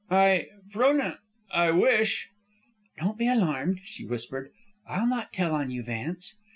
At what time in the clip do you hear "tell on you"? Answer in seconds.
5.31-5.83